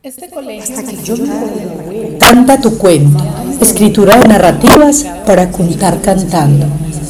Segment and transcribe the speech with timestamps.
[0.00, 0.76] Este colegio
[2.20, 3.24] Canta tu cuento,
[3.60, 6.66] escritura de narrativas para contar cantando,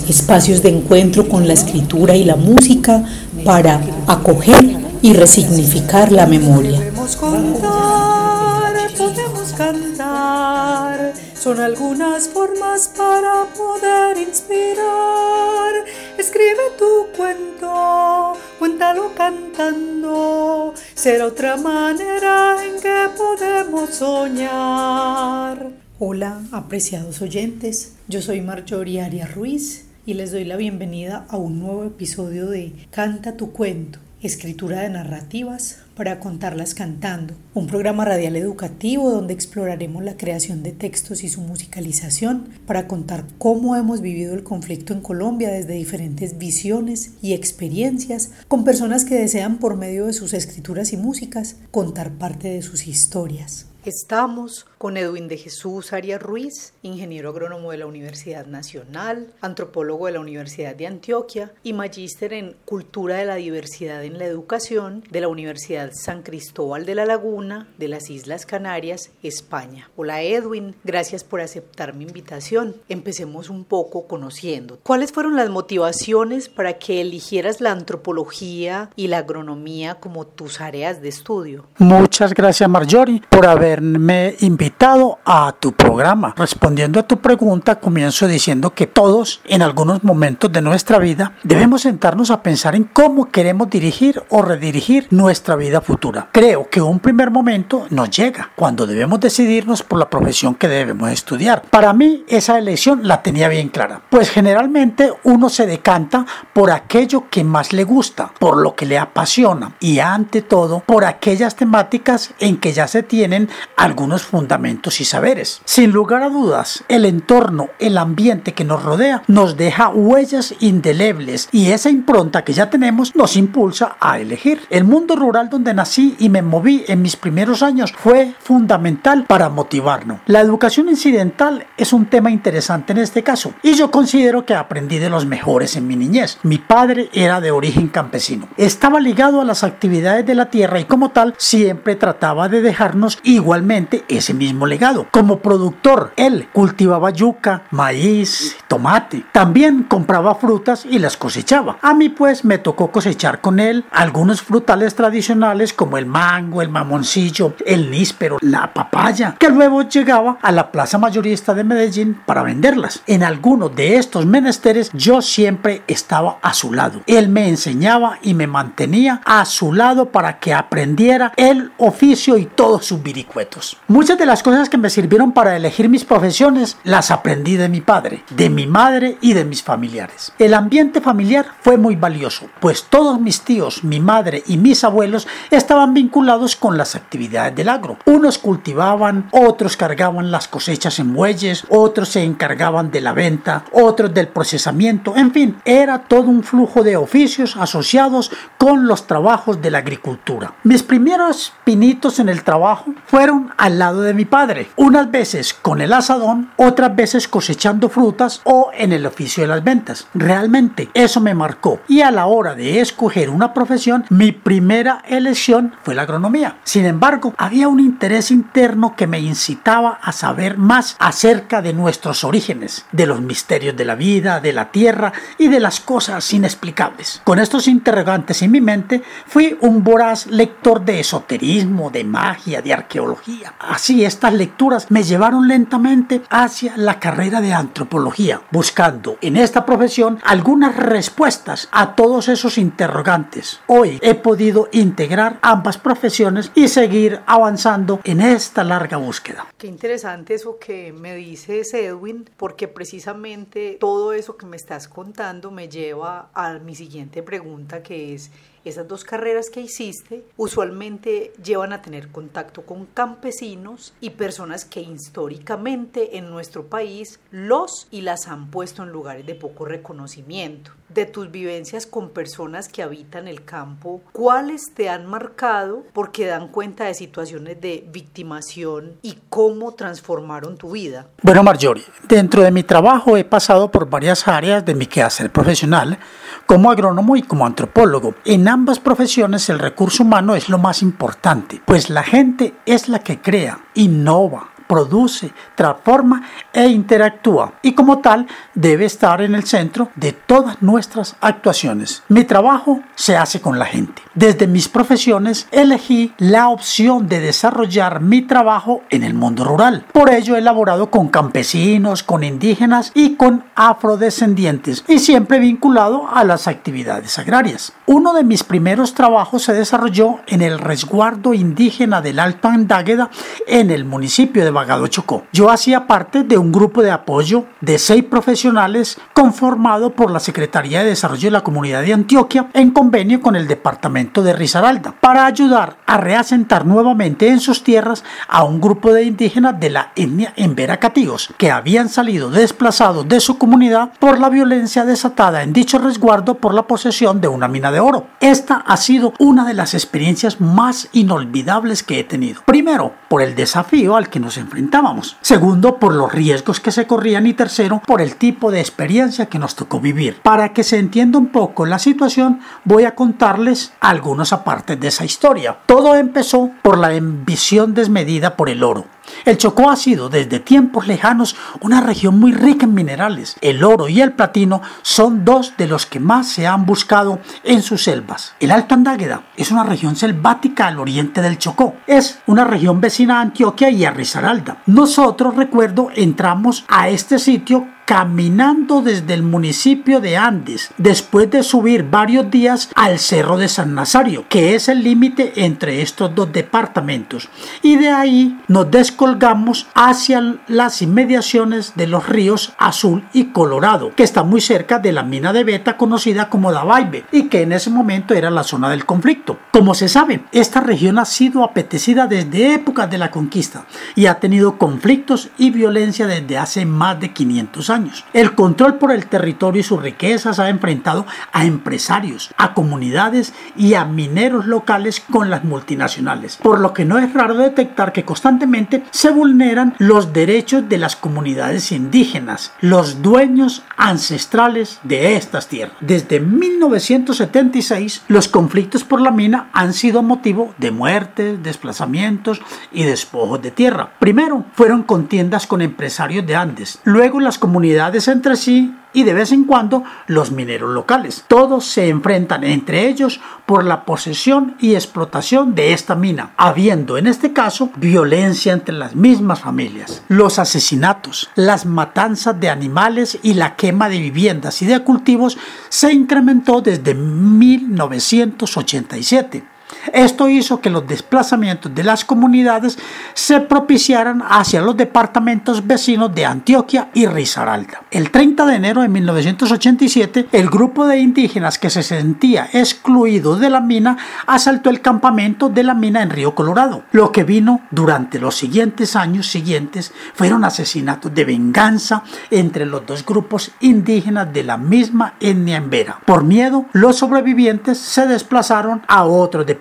[0.08, 3.04] espacios de encuentro con la escritura y la música
[3.44, 6.78] para acoger y resignificar la memoria.
[6.78, 11.12] Podemos contar, podemos cantar,
[11.48, 15.72] son algunas formas para poder inspirar.
[16.18, 25.70] Escribe tu cuento, cuéntalo cantando, será otra manera en que podemos soñar.
[25.98, 31.60] Hola, apreciados oyentes, yo soy Marjorie Arias Ruiz y les doy la bienvenida a un
[31.60, 38.36] nuevo episodio de Canta tu cuento, escritura de narrativas para contarlas cantando, un programa radial
[38.36, 44.34] educativo donde exploraremos la creación de textos y su musicalización para contar cómo hemos vivido
[44.34, 50.06] el conflicto en Colombia desde diferentes visiones y experiencias con personas que desean por medio
[50.06, 53.66] de sus escrituras y músicas contar parte de sus historias.
[53.88, 60.12] Estamos con Edwin de Jesús Arias Ruiz, ingeniero agrónomo de la Universidad Nacional, antropólogo de
[60.12, 65.22] la Universidad de Antioquia y magíster en Cultura de la Diversidad en la Educación de
[65.22, 69.88] la Universidad San Cristóbal de la Laguna de las Islas Canarias, España.
[69.96, 72.76] Hola Edwin, gracias por aceptar mi invitación.
[72.90, 74.78] Empecemos un poco conociendo.
[74.82, 81.00] ¿Cuáles fueron las motivaciones para que eligieras la antropología y la agronomía como tus áreas
[81.00, 81.64] de estudio?
[81.78, 83.46] Muchas gracias Marjorie por
[83.78, 86.34] haberme invitado a tu programa.
[86.36, 91.82] Respondiendo a tu pregunta, comienzo diciendo que todos en algunos momentos de nuestra vida debemos
[91.82, 96.28] sentarnos a pensar en cómo queremos dirigir o redirigir nuestra vida futura.
[96.32, 101.10] Creo que un primer momento nos llega cuando debemos decidirnos por la profesión que debemos
[101.10, 101.62] estudiar.
[101.70, 107.28] Para mí esa elección la tenía bien clara, pues generalmente uno se decanta por aquello
[107.30, 112.34] que más le gusta, por lo que le apasiona y ante todo por aquellas temáticas
[112.40, 115.60] en que ya se tienen algunos fundamentos y saberes.
[115.64, 121.48] Sin lugar a dudas, el entorno, el ambiente que nos rodea nos deja huellas indelebles
[121.52, 124.62] y esa impronta que ya tenemos nos impulsa a elegir.
[124.70, 129.48] El mundo rural donde nací y me moví en mis primeros años fue fundamental para
[129.48, 130.20] motivarnos.
[130.26, 134.98] La educación incidental es un tema interesante en este caso y yo considero que aprendí
[134.98, 136.38] de los mejores en mi niñez.
[136.42, 138.48] Mi padre era de origen campesino.
[138.56, 143.18] Estaba ligado a las actividades de la tierra y como tal siempre trataba de dejarnos
[143.48, 145.06] igualmente ese mismo legado.
[145.10, 149.24] Como productor, él cultivaba yuca, maíz, tomate.
[149.32, 151.78] También compraba frutas y las cosechaba.
[151.80, 156.68] A mí pues me tocó cosechar con él algunos frutales tradicionales como el mango, el
[156.68, 162.42] mamoncillo, el níspero, la papaya, que luego llegaba a la plaza mayorista de Medellín para
[162.42, 163.02] venderlas.
[163.06, 167.00] En algunos de estos menesteres yo siempre estaba a su lado.
[167.06, 172.44] Él me enseñaba y me mantenía a su lado para que aprendiera el oficio y
[172.44, 173.37] todos sus viricuetos.
[173.86, 177.80] Muchas de las cosas que me sirvieron para elegir mis profesiones las aprendí de mi
[177.80, 180.32] padre, de mi madre y de mis familiares.
[180.38, 185.26] El ambiente familiar fue muy valioso, pues todos mis tíos, mi madre y mis abuelos
[185.50, 187.98] estaban vinculados con las actividades del agro.
[188.06, 194.12] Unos cultivaban, otros cargaban las cosechas en muelles, otros se encargaban de la venta, otros
[194.14, 199.70] del procesamiento, en fin, era todo un flujo de oficios asociados con los trabajos de
[199.70, 200.54] la agricultura.
[200.64, 205.80] Mis primeros pinitos en el trabajo fueron al lado de mi padre, unas veces con
[205.80, 210.06] el asadón, otras veces cosechando frutas o en el oficio de las ventas.
[210.14, 215.74] Realmente eso me marcó y a la hora de escoger una profesión, mi primera elección
[215.82, 216.58] fue la agronomía.
[216.64, 222.24] Sin embargo, había un interés interno que me incitaba a saber más acerca de nuestros
[222.24, 227.20] orígenes, de los misterios de la vida, de la tierra y de las cosas inexplicables.
[227.24, 232.72] Con estos interrogantes en mi mente, fui un voraz lector de esoterismo, de magia, de
[232.72, 233.17] arqueología.
[233.58, 240.18] Así estas lecturas me llevaron lentamente hacia la carrera de antropología, buscando en esta profesión
[240.24, 243.60] algunas respuestas a todos esos interrogantes.
[243.66, 249.46] Hoy he podido integrar ambas profesiones y seguir avanzando en esta larga búsqueda.
[249.56, 255.50] Qué interesante eso que me dices, Edwin, porque precisamente todo eso que me estás contando
[255.50, 258.30] me lleva a mi siguiente pregunta, que es,
[258.68, 264.80] esas dos carreras que hiciste usualmente llevan a tener contacto con campesinos y personas que
[264.80, 270.77] históricamente en nuestro país los y las han puesto en lugares de poco reconocimiento.
[270.88, 276.48] De tus vivencias con personas que habitan el campo, ¿cuáles te han marcado porque dan
[276.48, 281.06] cuenta de situaciones de victimación y cómo transformaron tu vida?
[281.22, 285.98] Bueno, Marjorie, dentro de mi trabajo he pasado por varias áreas de mi quehacer profesional,
[286.46, 288.14] como agrónomo y como antropólogo.
[288.24, 293.00] En ambas profesiones el recurso humano es lo más importante, pues la gente es la
[293.00, 296.22] que crea, innova, produce, transforma
[296.52, 302.02] e interactúa y como tal debe estar en el centro de todas nuestras actuaciones.
[302.08, 304.02] Mi trabajo se hace con la gente.
[304.14, 309.86] Desde mis profesiones elegí la opción de desarrollar mi trabajo en el mundo rural.
[309.92, 316.24] Por ello he elaborado con campesinos, con indígenas y con afrodescendientes y siempre vinculado a
[316.24, 317.72] las actividades agrarias.
[317.86, 323.10] Uno de mis primeros trabajos se desarrolló en el resguardo indígena del Alto Andágueda
[323.46, 325.22] en el municipio de Bagado Chocó.
[325.32, 330.80] Yo hacía parte de un grupo de apoyo de seis profesionales conformado por la Secretaría
[330.80, 335.26] de Desarrollo de la Comunidad de Antioquia en convenio con el departamento de Risaralda para
[335.26, 340.32] ayudar a reasentar nuevamente en sus tierras a un grupo de indígenas de la etnia
[340.34, 345.78] Embera Catíos que habían salido desplazados de su comunidad por la violencia desatada en dicho
[345.78, 348.08] resguardo por la posesión de una mina de oro.
[348.18, 352.42] Esta ha sido una de las experiencias más inolvidables que he tenido.
[352.44, 355.16] Primero, por el desafío al que nos enfrentábamos.
[355.20, 357.26] Segundo, por los riesgos que se corrían.
[357.26, 360.20] Y tercero, por el tipo de experiencia que nos tocó vivir.
[360.22, 365.04] Para que se entienda un poco la situación, voy a contarles algunos apartes de esa
[365.04, 365.58] historia.
[365.66, 368.86] Todo empezó por la ambición desmedida por el oro.
[369.28, 373.36] El Chocó ha sido desde tiempos lejanos una región muy rica en minerales.
[373.42, 377.60] El oro y el platino son dos de los que más se han buscado en
[377.60, 378.32] sus selvas.
[378.40, 381.76] El Alto Andágueda es una región selvática al oriente del Chocó.
[381.86, 384.62] Es una región vecina a Antioquia y a Risaralda.
[384.64, 391.84] Nosotros, recuerdo, entramos a este sitio caminando desde el municipio de Andes, después de subir
[391.84, 397.30] varios días al Cerro de San Nazario, que es el límite entre estos dos departamentos.
[397.62, 404.02] Y de ahí nos descolgamos hacia las inmediaciones de los ríos Azul y Colorado, que
[404.02, 407.70] está muy cerca de la mina de Beta conocida como Dabaibe, y que en ese
[407.70, 409.38] momento era la zona del conflicto.
[409.50, 413.64] Como se sabe, esta región ha sido apetecida desde épocas de la conquista
[413.94, 417.77] y ha tenido conflictos y violencia desde hace más de 500 años.
[418.12, 423.74] El control por el territorio y sus riquezas ha enfrentado a empresarios, a comunidades y
[423.74, 428.84] a mineros locales con las multinacionales, por lo que no es raro detectar que constantemente
[428.90, 435.76] se vulneran los derechos de las comunidades indígenas, los dueños ancestrales de estas tierras.
[435.80, 442.40] Desde 1976, los conflictos por la mina han sido motivo de muertes, desplazamientos
[442.72, 443.90] y despojos de tierra.
[443.98, 449.32] Primero fueron contiendas con empresarios de Andes, luego las comunidades entre sí y de vez
[449.32, 451.24] en cuando los mineros locales.
[451.28, 457.06] Todos se enfrentan entre ellos por la posesión y explotación de esta mina, habiendo en
[457.06, 460.02] este caso violencia entre las mismas familias.
[460.08, 465.38] Los asesinatos, las matanzas de animales y la quema de viviendas y de cultivos
[465.68, 469.57] se incrementó desde 1987
[469.92, 472.78] esto hizo que los desplazamientos de las comunidades
[473.14, 477.82] se propiciaran hacia los departamentos vecinos de Antioquia y Risaralda.
[477.90, 483.50] El 30 de enero de 1987, el grupo de indígenas que se sentía excluido de
[483.50, 486.84] la mina asaltó el campamento de la mina en Río Colorado.
[486.92, 493.04] Lo que vino durante los siguientes años siguientes fueron asesinatos de venganza entre los dos
[493.04, 496.00] grupos indígenas de la misma etnia en Vera.
[496.04, 499.57] Por miedo, los sobrevivientes se desplazaron a otros departamentos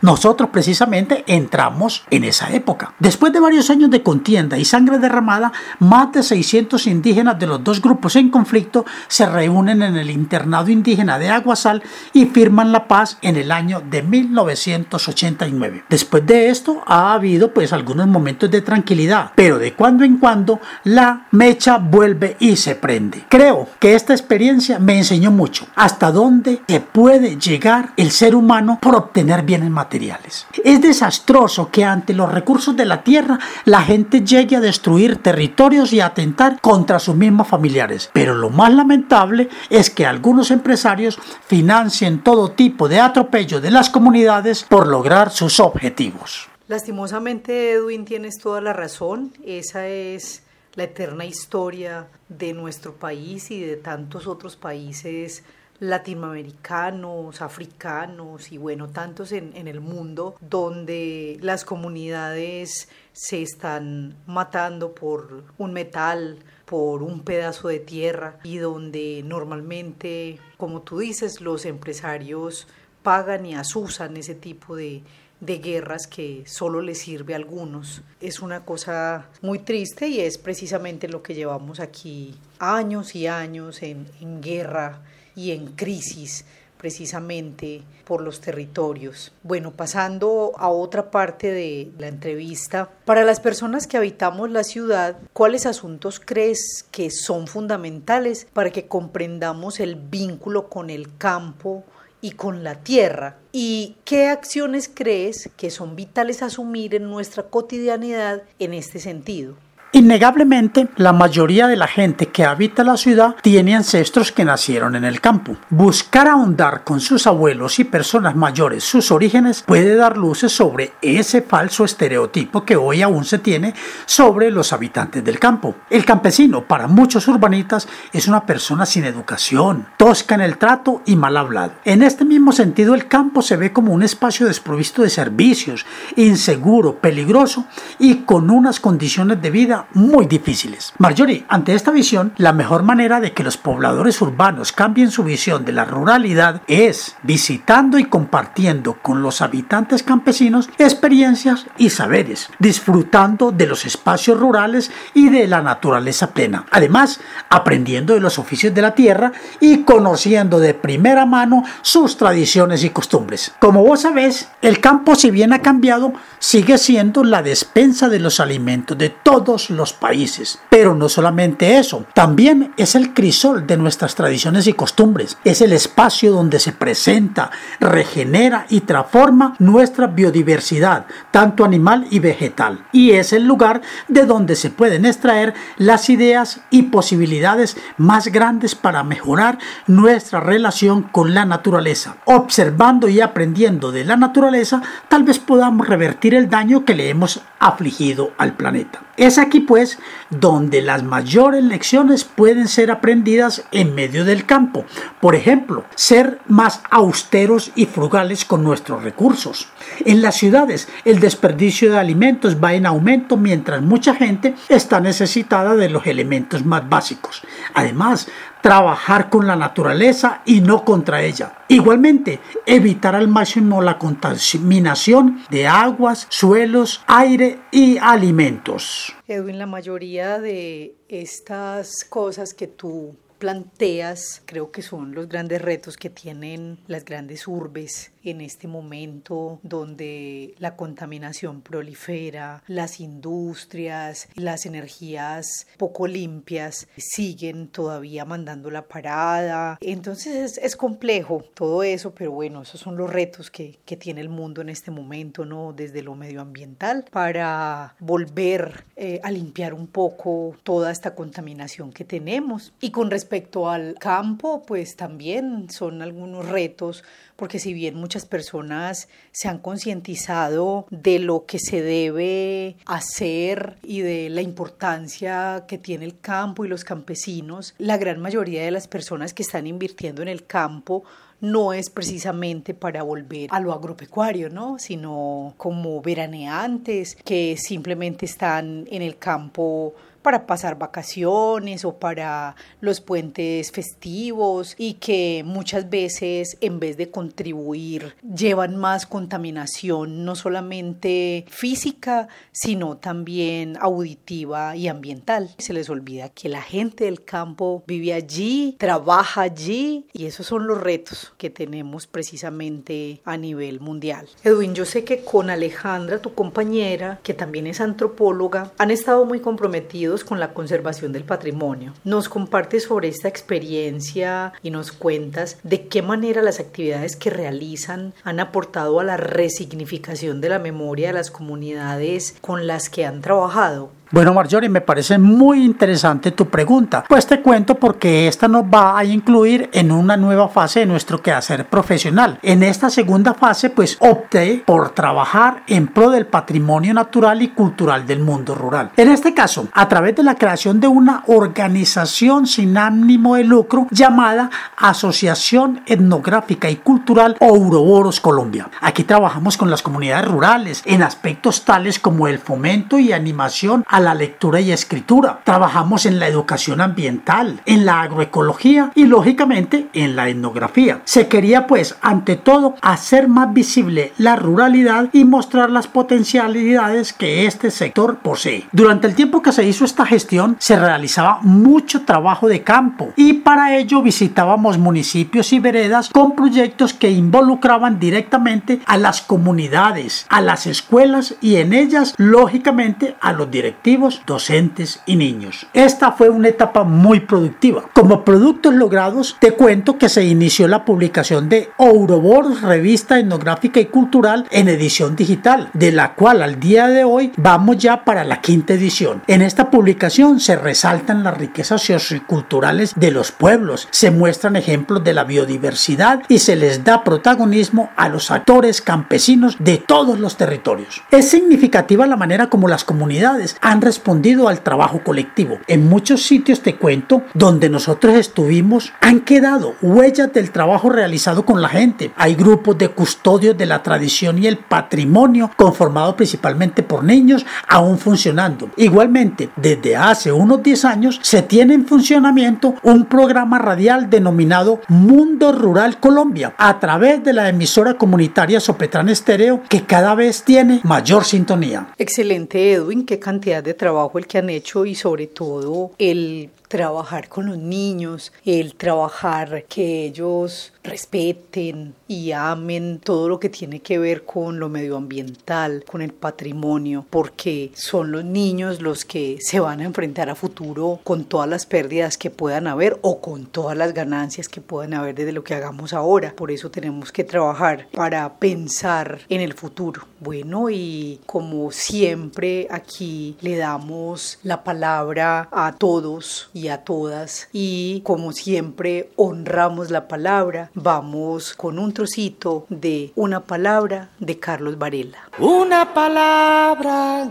[0.00, 2.94] nosotros precisamente entramos en esa época.
[2.98, 7.62] Después de varios años de contienda y sangre derramada, más de 600 indígenas de los
[7.62, 12.88] dos grupos en conflicto se reúnen en el internado indígena de Aguasal y firman la
[12.88, 15.84] paz en el año de 1989.
[15.88, 20.60] Después de esto ha habido pues algunos momentos de tranquilidad, pero de cuando en cuando
[20.84, 23.24] la mecha vuelve y se prende.
[23.28, 28.78] Creo que esta experiencia me enseñó mucho hasta dónde se puede llegar el ser humano
[28.80, 30.46] por obtener bienes materiales.
[30.64, 35.92] Es desastroso que ante los recursos de la tierra la gente llegue a destruir territorios
[35.92, 38.10] y a atentar contra sus mismos familiares.
[38.12, 43.90] Pero lo más lamentable es que algunos empresarios financien todo tipo de atropello de las
[43.90, 46.48] comunidades por lograr sus objetivos.
[46.68, 49.32] Lastimosamente, Edwin, tienes toda la razón.
[49.44, 50.42] Esa es
[50.74, 55.44] la eterna historia de nuestro país y de tantos otros países
[55.78, 64.94] latinoamericanos, africanos y bueno, tantos en, en el mundo donde las comunidades se están matando
[64.94, 71.64] por un metal, por un pedazo de tierra y donde normalmente, como tú dices, los
[71.64, 72.66] empresarios
[73.02, 75.02] pagan y asusan ese tipo de,
[75.40, 78.02] de guerras que solo les sirve a algunos.
[78.20, 83.82] Es una cosa muy triste y es precisamente lo que llevamos aquí años y años
[83.82, 85.02] en, en guerra
[85.36, 86.44] y en crisis
[86.78, 89.32] precisamente por los territorios.
[89.42, 95.16] Bueno, pasando a otra parte de la entrevista, para las personas que habitamos la ciudad,
[95.32, 101.84] ¿cuáles asuntos crees que son fundamentales para que comprendamos el vínculo con el campo
[102.20, 103.36] y con la tierra?
[103.52, 109.56] ¿Y qué acciones crees que son vitales asumir en nuestra cotidianidad en este sentido?
[109.92, 115.04] Innegablemente, la mayoría de la gente que habita la ciudad tiene ancestros que nacieron en
[115.04, 115.56] el campo.
[115.70, 121.40] Buscar ahondar con sus abuelos y personas mayores sus orígenes puede dar luces sobre ese
[121.40, 123.74] falso estereotipo que hoy aún se tiene
[124.04, 125.76] sobre los habitantes del campo.
[125.88, 131.16] El campesino, para muchos urbanitas, es una persona sin educación, tosca en el trato y
[131.16, 131.72] mal hablado.
[131.84, 136.96] En este mismo sentido, el campo se ve como un espacio desprovisto de servicios, inseguro,
[136.96, 137.66] peligroso
[137.98, 140.92] y con unas condiciones de vida muy difíciles.
[140.98, 145.64] Marjorie, ante esta visión, la mejor manera de que los pobladores urbanos cambien su visión
[145.64, 153.52] de la ruralidad es visitando y compartiendo con los habitantes campesinos experiencias y saberes, disfrutando
[153.52, 156.66] de los espacios rurales y de la naturaleza plena.
[156.70, 162.84] Además, aprendiendo de los oficios de la tierra y conociendo de primera mano sus tradiciones
[162.84, 163.52] y costumbres.
[163.58, 168.40] Como vos sabés, el campo si bien ha cambiado, sigue siendo la despensa de los
[168.40, 170.58] alimentos de todos los países.
[170.70, 175.38] Pero no solamente eso, también es el crisol de nuestras tradiciones y costumbres.
[175.44, 182.86] Es el espacio donde se presenta, regenera y transforma nuestra biodiversidad, tanto animal y vegetal.
[182.92, 188.74] Y es el lugar de donde se pueden extraer las ideas y posibilidades más grandes
[188.74, 192.16] para mejorar nuestra relación con la naturaleza.
[192.24, 197.40] Observando y aprendiendo de la naturaleza, tal vez podamos revertir el daño que le hemos
[197.58, 199.00] afligido al planeta.
[199.16, 199.98] Es aquí pues
[200.30, 204.84] donde las mayores lecciones pueden ser aprendidas en medio del campo.
[205.20, 209.68] Por ejemplo, ser más austeros y frugales con nuestros recursos.
[210.04, 215.74] En las ciudades el desperdicio de alimentos va en aumento mientras mucha gente está necesitada
[215.74, 217.42] de los elementos más básicos.
[217.74, 218.28] Además,
[218.66, 221.58] trabajar con la naturaleza y no contra ella.
[221.68, 229.14] Igualmente, evitar al máximo la contaminación de aguas, suelos, aire y alimentos.
[229.28, 235.96] Edwin, la mayoría de estas cosas que tú planteas creo que son los grandes retos
[235.96, 244.66] que tienen las grandes urbes en este momento donde la contaminación prolifera, las industrias, las
[244.66, 249.78] energías poco limpias siguen todavía mandando la parada.
[249.80, 254.28] Entonces es, complejo todo eso, pero bueno, esos son los retos que, que, tiene el
[254.28, 255.72] mundo en este momento, ¿no?
[255.72, 262.74] Desde lo medioambiental para volver eh, a limpiar un poco toda esta contaminación que tenemos.
[262.80, 263.25] Y con respecto
[263.68, 267.04] al campo, pues también son algunos retos
[267.36, 274.00] porque si bien muchas personas se han concientizado de lo que se debe hacer y
[274.00, 278.88] de la importancia que tiene el campo y los campesinos, la gran mayoría de las
[278.88, 281.04] personas que están invirtiendo en el campo
[281.40, 284.78] no es precisamente para volver a lo agropecuario, ¿no?
[284.78, 289.94] Sino como veraneantes que simplemente están en el campo
[290.26, 297.12] para pasar vacaciones o para los puentes festivos y que muchas veces en vez de
[297.12, 305.54] contribuir llevan más contaminación no solamente física sino también auditiva y ambiental.
[305.58, 310.66] Se les olvida que la gente del campo vive allí, trabaja allí y esos son
[310.66, 314.28] los retos que tenemos precisamente a nivel mundial.
[314.42, 319.38] Edwin, yo sé que con Alejandra, tu compañera, que también es antropóloga, han estado muy
[319.38, 321.92] comprometidos con la conservación del patrimonio.
[322.04, 328.14] Nos compartes sobre esta experiencia y nos cuentas de qué manera las actividades que realizan
[328.24, 333.20] han aportado a la resignificación de la memoria de las comunidades con las que han
[333.20, 333.90] trabajado.
[334.12, 337.04] Bueno, Marjorie, me parece muy interesante tu pregunta.
[337.08, 341.20] Pues te cuento porque esta nos va a incluir en una nueva fase de nuestro
[341.20, 342.38] quehacer profesional.
[342.42, 348.06] En esta segunda fase, pues opté por trabajar en pro del patrimonio natural y cultural
[348.06, 348.92] del mundo rural.
[348.96, 353.88] En este caso, a través de la creación de una organización sin ánimo de lucro
[353.90, 358.70] llamada Asociación Etnográfica y Cultural Ouroboros Colombia.
[358.80, 363.95] Aquí trabajamos con las comunidades rurales en aspectos tales como el fomento y animación a
[364.00, 365.40] la lectura y escritura.
[365.44, 371.00] Trabajamos en la educación ambiental, en la agroecología y lógicamente en la etnografía.
[371.04, 377.46] Se quería pues ante todo hacer más visible la ruralidad y mostrar las potencialidades que
[377.46, 378.66] este sector posee.
[378.72, 383.34] Durante el tiempo que se hizo esta gestión se realizaba mucho trabajo de campo y
[383.34, 390.40] para ello visitábamos municipios y veredas con proyectos que involucraban directamente a las comunidades, a
[390.40, 393.50] las escuelas y en ellas lógicamente a los
[393.86, 395.68] directivos docentes y niños.
[395.72, 397.84] Esta fue una etapa muy productiva.
[397.92, 403.86] Como productos logrados, te cuento que se inició la publicación de Ouroboros, revista etnográfica y
[403.86, 408.40] cultural en edición digital, de la cual al día de hoy vamos ya para la
[408.40, 409.22] quinta edición.
[409.28, 415.14] En esta publicación se resaltan las riquezas socioculturales de los pueblos, se muestran ejemplos de
[415.14, 421.02] la biodiversidad y se les da protagonismo a los actores campesinos de todos los territorios.
[421.12, 425.58] Es significativa la manera como las comunidades han respondido al trabajo colectivo.
[425.66, 431.62] En muchos sitios, te cuento, donde nosotros estuvimos, han quedado huellas del trabajo realizado con
[431.62, 432.12] la gente.
[432.16, 437.98] Hay grupos de custodios de la tradición y el patrimonio conformados principalmente por niños aún
[437.98, 438.70] funcionando.
[438.76, 445.52] Igualmente, desde hace unos 10 años se tiene en funcionamiento un programa radial denominado Mundo
[445.52, 451.24] Rural Colombia a través de la emisora comunitaria Sopetran Estéreo que cada vez tiene mayor
[451.24, 451.88] sintonía.
[451.98, 457.28] Excelente Edwin, qué cantidad de trabajo el que han hecho y sobre todo el trabajar
[457.28, 463.98] con los niños, el trabajar que ellos respeten y amen todo lo que tiene que
[463.98, 469.80] ver con lo medioambiental, con el patrimonio, porque son los niños los que se van
[469.80, 473.92] a enfrentar a futuro con todas las pérdidas que puedan haber o con todas las
[473.94, 476.34] ganancias que puedan haber desde lo que hagamos ahora.
[476.36, 480.02] Por eso tenemos que trabajar para pensar en el futuro.
[480.20, 488.00] Bueno, y como siempre aquí le damos la palabra a todos y a todas y
[488.00, 495.18] como siempre honramos la palabra, vamos con un trocito de una palabra de Carlos Varela.
[495.38, 497.30] Una palabra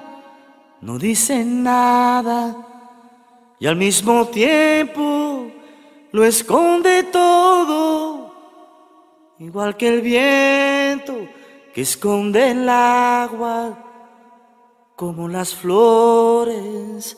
[0.80, 2.56] no dice nada
[3.58, 5.48] y al mismo tiempo
[6.12, 8.32] lo esconde todo,
[9.40, 11.16] igual que el viento
[11.74, 13.76] que esconde el agua,
[14.96, 17.18] como las flores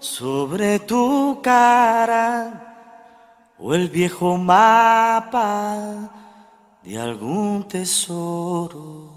[0.00, 2.64] sobre tu cara
[3.58, 6.10] o el viejo mapa
[6.82, 9.08] de algún tesoro.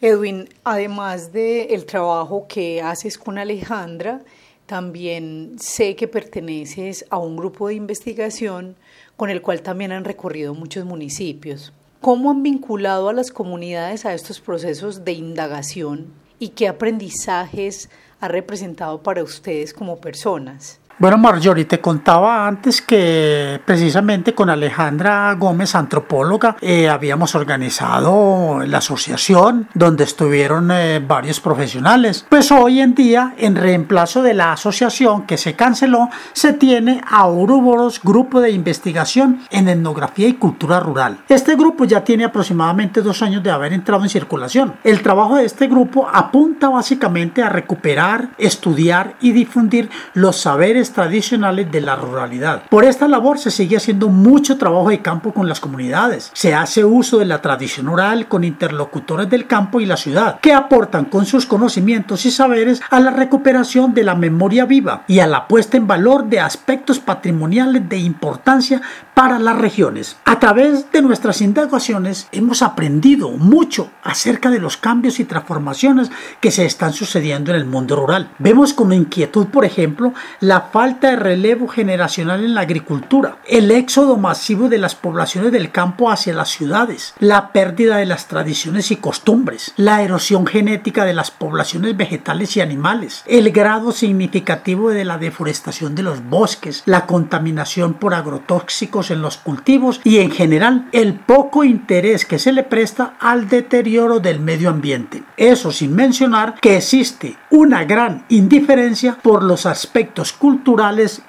[0.00, 4.20] Edwin, además del el trabajo que haces con Alejandra,
[4.66, 8.76] también sé que perteneces a un grupo de investigación
[9.16, 11.72] con el cual también han recorrido muchos municipios.
[12.00, 17.88] ¿Cómo han vinculado a las comunidades a estos procesos de indagación y qué aprendizajes
[18.20, 20.80] ha representado para ustedes como personas?
[21.00, 28.78] Bueno, Marjorie, te contaba antes que precisamente con Alejandra Gómez, antropóloga, eh, habíamos organizado la
[28.78, 32.26] asociación donde estuvieron eh, varios profesionales.
[32.28, 37.28] Pues hoy en día, en reemplazo de la asociación que se canceló, se tiene a
[37.28, 41.18] Uruboros Grupo de Investigación en Etnografía y Cultura Rural.
[41.28, 44.74] Este grupo ya tiene aproximadamente dos años de haber entrado en circulación.
[44.82, 51.70] El trabajo de este grupo apunta básicamente a recuperar, estudiar y difundir los saberes tradicionales
[51.70, 52.62] de la ruralidad.
[52.68, 56.30] Por esta labor se sigue haciendo mucho trabajo de campo con las comunidades.
[56.34, 60.52] Se hace uso de la tradición oral con interlocutores del campo y la ciudad, que
[60.52, 65.26] aportan con sus conocimientos y saberes a la recuperación de la memoria viva y a
[65.26, 68.80] la puesta en valor de aspectos patrimoniales de importancia
[69.14, 70.16] para las regiones.
[70.24, 76.50] A través de nuestras indagaciones hemos aprendido mucho acerca de los cambios y transformaciones que
[76.50, 78.30] se están sucediendo en el mundo rural.
[78.38, 84.16] Vemos con inquietud, por ejemplo, la falta de relevo generacional en la agricultura, el éxodo
[84.16, 88.96] masivo de las poblaciones del campo hacia las ciudades, la pérdida de las tradiciones y
[88.96, 95.18] costumbres, la erosión genética de las poblaciones vegetales y animales, el grado significativo de la
[95.18, 101.14] deforestación de los bosques, la contaminación por agrotóxicos en los cultivos y en general el
[101.14, 105.24] poco interés que se le presta al deterioro del medio ambiente.
[105.36, 110.67] Eso sin mencionar que existe una gran indiferencia por los aspectos culturales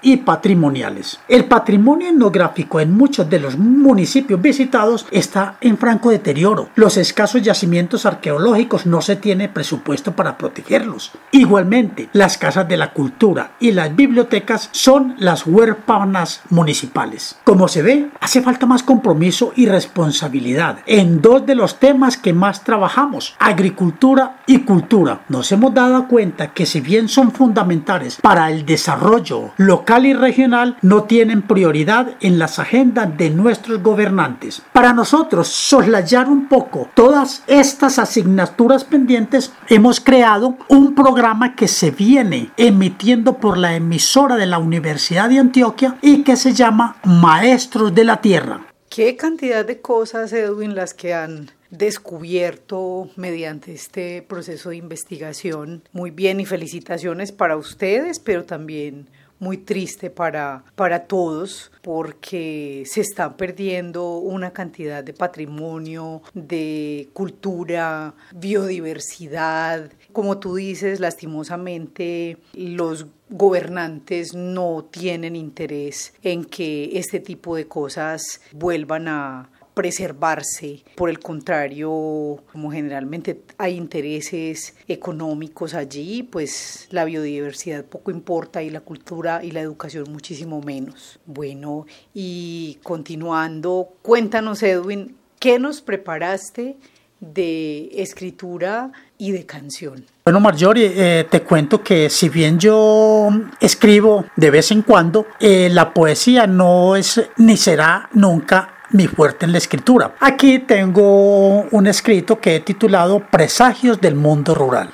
[0.01, 1.19] y patrimoniales.
[1.29, 6.69] El patrimonio etnográfico en muchos de los municipios visitados está en franco deterioro.
[6.75, 11.13] Los escasos yacimientos arqueológicos no se tiene presupuesto para protegerlos.
[11.31, 17.37] Igualmente, las casas de la cultura y las bibliotecas son las huérfanas municipales.
[17.45, 22.33] Como se ve, hace falta más compromiso y responsabilidad en dos de los temas que
[22.33, 25.21] más trabajamos, agricultura y cultura.
[25.29, 29.18] Nos hemos dado cuenta que si bien son fundamentales para el desarrollo
[29.57, 34.61] local y regional, no tienen prioridad en las agendas de nuestros gobernantes.
[34.73, 41.91] Para nosotros, soslayar un poco todas estas asignaturas pendientes, hemos creado un programa que se
[41.91, 47.93] viene emitiendo por la emisora de la Universidad de Antioquia y que se llama Maestros
[47.93, 48.61] de la Tierra.
[48.89, 55.83] ¿Qué cantidad de cosas, Edwin, las que han descubierto mediante este proceso de investigación?
[55.91, 59.07] Muy bien y felicitaciones para ustedes, pero también
[59.39, 68.13] muy triste para, para todos porque se está perdiendo una cantidad de patrimonio, de cultura,
[68.35, 69.91] biodiversidad.
[70.11, 78.41] Como tú dices, lastimosamente los gobernantes no tienen interés en que este tipo de cosas
[78.51, 79.49] vuelvan a
[79.79, 80.83] preservarse.
[80.95, 88.69] Por el contrario, como generalmente hay intereses económicos allí, pues la biodiversidad poco importa y
[88.71, 91.21] la cultura y la educación muchísimo menos.
[91.25, 96.75] Bueno, y continuando, cuéntanos Edwin, ¿qué nos preparaste
[97.21, 100.05] de escritura y de canción?
[100.25, 103.29] Bueno, Marjorie, eh, te cuento que si bien yo
[103.61, 109.45] escribo de vez en cuando, eh, la poesía no es ni será nunca mi fuerte
[109.45, 110.15] en la escritura.
[110.19, 114.91] Aquí tengo un escrito que he titulado Presagios del mundo rural.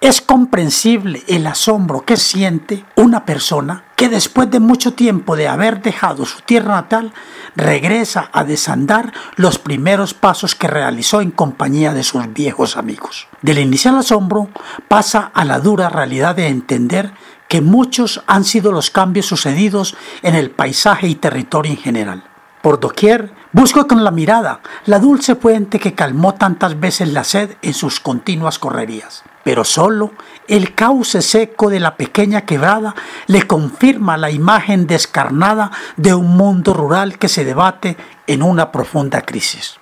[0.00, 5.82] Es comprensible el asombro que siente una persona que después de mucho tiempo de haber
[5.82, 7.12] dejado su tierra natal,
[7.56, 13.26] regresa a desandar los primeros pasos que realizó en compañía de sus viejos amigos.
[13.42, 14.50] Del inicial asombro
[14.86, 17.12] pasa a la dura realidad de entender
[17.48, 22.24] que muchos han sido los cambios sucedidos en el paisaje y territorio en general.
[22.68, 27.56] Por doquier busco con la mirada la dulce fuente que calmó tantas veces la sed
[27.62, 29.24] en sus continuas correrías.
[29.42, 30.12] Pero solo
[30.48, 32.94] el cauce seco de la pequeña quebrada
[33.26, 39.22] le confirma la imagen descarnada de un mundo rural que se debate en una profunda
[39.22, 39.78] crisis.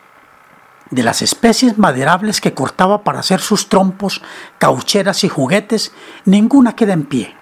[0.91, 4.23] De las especies maderables que cortaba para hacer sus trompos,
[4.59, 5.91] caucheras y juguetes,
[6.25, 7.35] ninguna queda en pie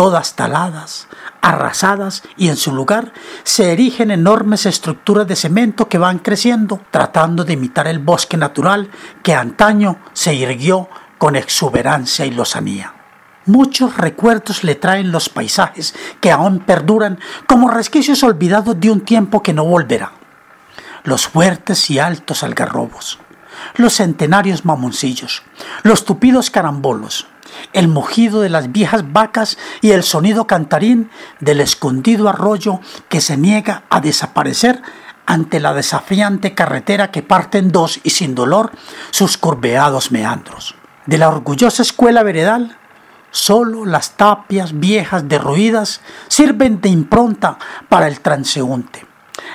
[0.00, 1.08] todas taladas,
[1.42, 3.12] arrasadas y en su lugar
[3.44, 8.90] se erigen enormes estructuras de cemento que van creciendo, tratando de imitar el bosque natural
[9.22, 12.94] que antaño se irguió con exuberancia y lozanía.
[13.46, 19.42] Muchos recuerdos le traen los paisajes que aún perduran como resquicios olvidados de un tiempo
[19.42, 20.12] que no volverá.
[21.04, 23.18] Los fuertes y altos algarrobos,
[23.76, 25.42] los centenarios mamoncillos,
[25.82, 27.26] los tupidos carambolos,
[27.72, 31.10] el mugido de las viejas vacas y el sonido cantarín
[31.40, 34.82] del escondido arroyo que se niega a desaparecer
[35.26, 38.72] ante la desafiante carretera que parte en dos y sin dolor
[39.10, 40.74] sus curveados meandros.
[41.06, 42.76] De la orgullosa escuela veredal,
[43.30, 47.58] solo las tapias viejas derruidas sirven de impronta
[47.88, 49.09] para el transeúnte.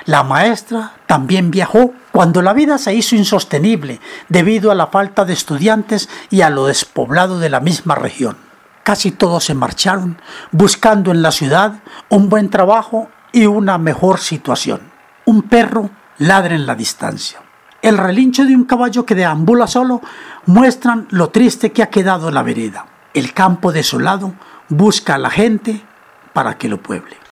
[0.06, 5.32] La maestra también viajó cuando la vida se hizo insostenible debido a la falta de
[5.32, 8.36] estudiantes y a lo despoblado de la misma región.
[8.84, 10.16] Casi todos se marcharon
[10.52, 14.80] buscando en la ciudad un buen trabajo y una mejor situación.
[15.24, 17.40] Un perro ladra en la distancia.
[17.82, 20.02] El relincho de un caballo que deambula solo
[20.46, 22.86] muestran lo triste que ha quedado la vereda.
[23.12, 24.34] El campo desolado
[24.68, 25.84] busca a la gente
[26.32, 27.25] para que lo pueble.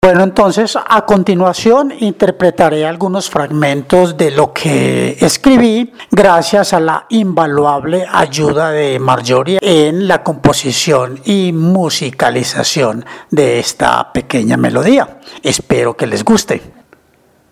[0.00, 8.06] Bueno, entonces a continuación interpretaré algunos fragmentos de lo que escribí gracias a la invaluable
[8.08, 15.18] ayuda de Marjorie en la composición y musicalización de esta pequeña melodía.
[15.42, 16.62] Espero que les guste.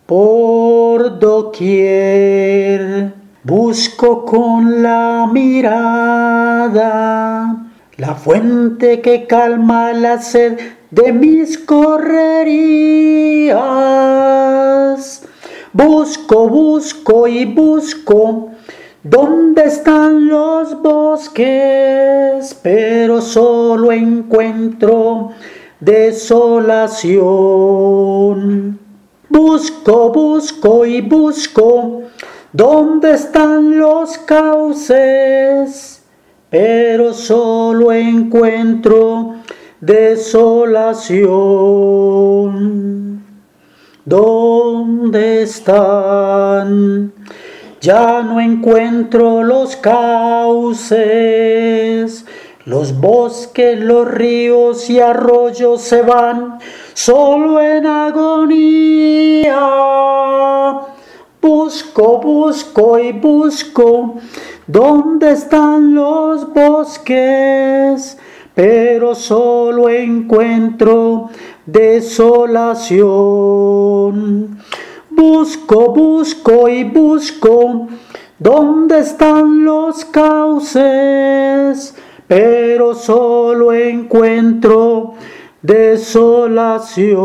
[0.06, 5.96] Por doquier busco con la mirada
[7.96, 10.58] la fuente que calma la sed
[10.96, 13.56] de mis correrías.
[15.74, 18.52] Busco, busco y busco
[19.02, 25.32] dónde están los bosques, pero solo encuentro
[25.80, 27.18] desolación.
[29.28, 32.04] Busco, busco y busco
[32.54, 36.02] dónde están los cauces,
[36.48, 39.35] pero solo encuentro
[39.80, 41.24] desolación.
[44.04, 47.12] ¿Dónde están?
[47.80, 50.96] Ya no encuentro los cauces,
[52.64, 56.58] los bosques, los ríos y arroyos se van
[56.94, 59.60] solo en agonía.
[61.42, 64.16] Busco, busco y busco,
[64.66, 68.18] ¿dónde están los bosques?
[68.56, 71.28] Pero solo encuentro
[71.66, 72.96] desolación.
[75.10, 77.86] Busco, busco y busco,
[78.38, 81.94] ¿dónde están los cauces?
[82.26, 85.12] Pero solo encuentro
[85.60, 87.16] desolación.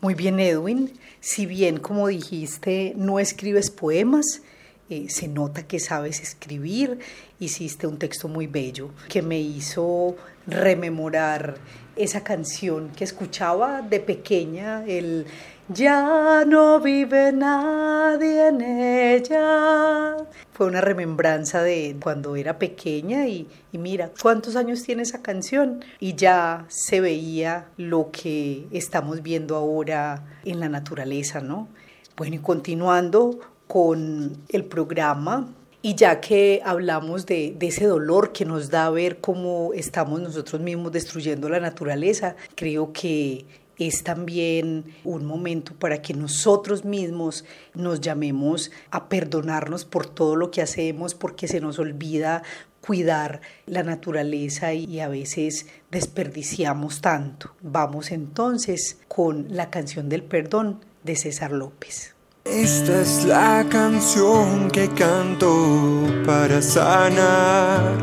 [0.00, 0.90] Muy bien, Edwin.
[1.20, 4.42] Si bien, como dijiste, no escribes poemas,
[4.90, 6.98] eh, se nota que sabes escribir,
[7.38, 10.16] hiciste un texto muy bello que me hizo
[10.48, 11.54] rememorar
[11.94, 15.26] esa canción que escuchaba de pequeña, el
[15.68, 20.16] Ya no vive nadie en ella.
[20.52, 25.84] Fue una remembranza de cuando era pequeña y, y mira, ¿cuántos años tiene esa canción?
[26.00, 31.68] Y ya se veía lo que estamos viendo ahora en la naturaleza, ¿no?
[32.16, 33.38] Bueno, y continuando,
[33.70, 35.46] con el programa
[35.80, 40.90] y ya que hablamos de, ese dolor que nos da ver cómo estamos nosotros mismos
[40.90, 43.46] destruyendo la naturaleza, creo que
[43.78, 50.50] es también un momento para que nosotros mismos nos llamemos a perdonarnos por todo lo
[50.50, 52.42] que hacemos, porque se nos olvida
[52.80, 57.54] cuidar la naturaleza y a veces desperdiciamos tanto.
[57.62, 62.16] Vamos entonces con la canción del perdón de César López.
[62.52, 67.94] Esta es la canción que canto para sanar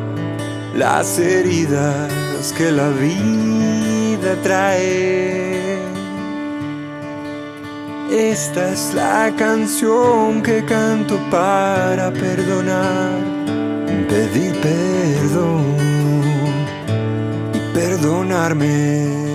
[0.73, 5.77] las heridas que la vida trae.
[8.09, 13.19] Esta es la canción que canto para perdonar,
[14.07, 15.75] pedir perdón
[17.53, 19.27] y perdonarme.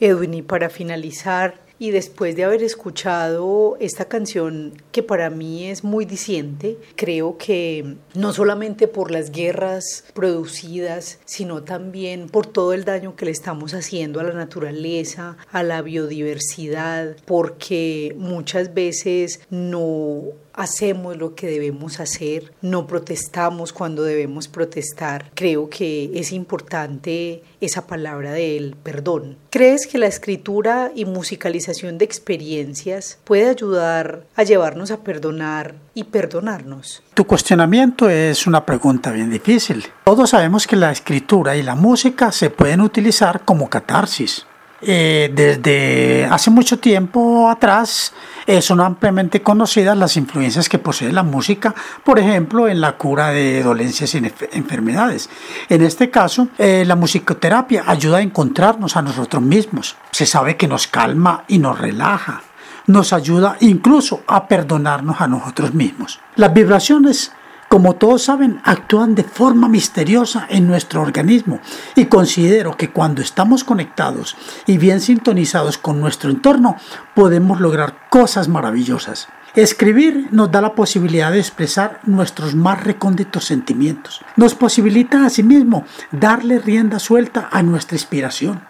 [0.00, 6.04] Edwin, para finalizar, y después de haber escuchado esta canción que para mí es muy
[6.04, 13.16] diciente, creo que no solamente por las guerras producidas, sino también por todo el daño
[13.16, 20.22] que le estamos haciendo a la naturaleza, a la biodiversidad, porque muchas veces no
[20.58, 25.30] hacemos lo que debemos hacer, no protestamos cuando debemos protestar.
[25.34, 29.38] Creo que es importante esa palabra del perdón.
[29.50, 36.04] ¿Crees que la escritura y musicalización de experiencias puede ayudar a llevarnos a perdonar y
[36.04, 37.04] perdonarnos?
[37.14, 39.86] Tu cuestionamiento es una pregunta bien difícil.
[40.04, 44.44] Todos sabemos que la escritura y la música se pueden utilizar como catarsis.
[44.80, 48.12] Eh, desde hace mucho tiempo atrás
[48.46, 53.30] eh, son ampliamente conocidas las influencias que posee la música, por ejemplo, en la cura
[53.30, 55.28] de dolencias y enfermedades.
[55.68, 59.96] En este caso, eh, la musicoterapia ayuda a encontrarnos a nosotros mismos.
[60.12, 62.42] Se sabe que nos calma y nos relaja.
[62.86, 66.20] Nos ayuda incluso a perdonarnos a nosotros mismos.
[66.36, 67.32] Las vibraciones
[67.68, 71.60] como todos saben, actúan de forma misteriosa en nuestro organismo
[71.94, 76.76] y considero que cuando estamos conectados y bien sintonizados con nuestro entorno,
[77.14, 79.28] podemos lograr cosas maravillosas.
[79.54, 84.22] Escribir nos da la posibilidad de expresar nuestros más recónditos sentimientos.
[84.36, 88.62] Nos posibilita asimismo darle rienda suelta a nuestra inspiración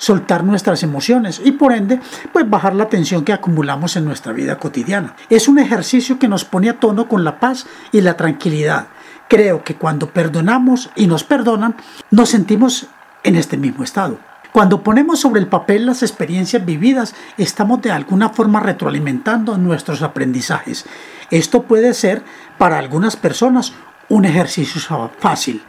[0.00, 2.00] soltar nuestras emociones y por ende
[2.32, 5.14] pues bajar la tensión que acumulamos en nuestra vida cotidiana.
[5.28, 8.88] Es un ejercicio que nos pone a tono con la paz y la tranquilidad
[9.30, 11.76] creo que cuando perdonamos y nos perdonan,
[12.10, 12.88] nos sentimos
[13.22, 14.18] en este mismo estado.
[14.50, 20.84] Cuando ponemos sobre el papel las experiencias vividas, estamos de alguna forma retroalimentando nuestros aprendizajes.
[21.30, 22.24] Esto puede ser
[22.58, 23.72] para algunas personas
[24.08, 25.62] un ejercicio fácil,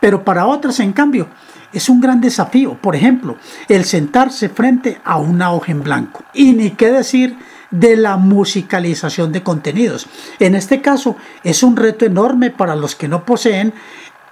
[0.00, 1.28] pero para otras, en cambio,
[1.74, 2.74] es un gran desafío.
[2.74, 3.36] Por ejemplo,
[3.68, 6.24] el sentarse frente a una hoja en blanco.
[6.32, 7.36] Y ni qué decir
[7.70, 10.06] de la musicalización de contenidos.
[10.38, 13.74] En este caso, es un reto enorme para los que no poseen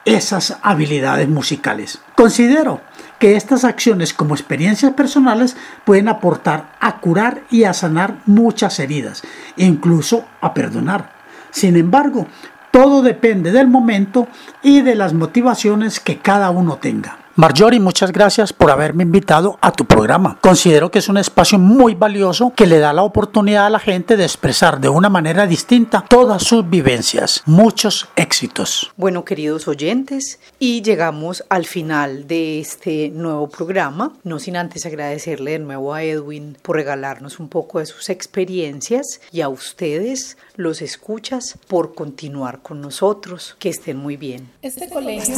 [0.05, 2.01] esas habilidades musicales.
[2.15, 2.81] Considero
[3.19, 9.23] que estas acciones como experiencias personales pueden aportar a curar y a sanar muchas heridas,
[9.57, 11.13] incluso a perdonar.
[11.51, 12.27] Sin embargo,
[12.71, 14.29] todo depende del momento
[14.63, 17.22] y de las motivaciones que cada uno tenga.
[17.35, 20.37] Marjorie, muchas gracias por haberme invitado a tu programa.
[20.43, 24.19] Considero que es un espacio muy valioso que le da la oportunidad a la gente
[24.19, 27.43] de expresar de una manera distinta todas sus vivencias.
[27.47, 28.93] Muchos éxitos.
[28.99, 35.53] Bueno, queridos oyentes, y llegamos al final de este nuevo programa, no sin antes agradecerle
[35.53, 40.83] de nuevo a Edwin por regalarnos un poco de sus experiencias y a ustedes, los
[40.83, 43.57] escuchas, por continuar con nosotros.
[43.59, 44.49] Que estén muy bien.
[44.63, 45.35] Este colegio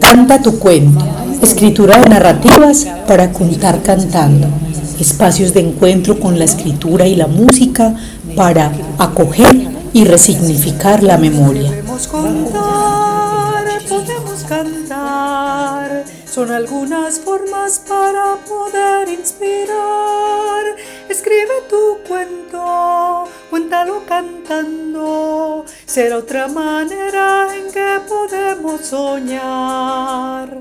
[0.00, 1.04] Canta tu cuento,
[1.42, 4.48] escritura de narrativas para contar cantando,
[5.00, 7.94] espacios de encuentro con la escritura y la música
[8.36, 11.70] para acoger y resignificar la memoria.
[16.34, 20.64] Son algunas formas para poder inspirar.
[21.08, 30.60] Escribe tu cuento, cuéntalo cantando, será otra manera en que podemos soñar.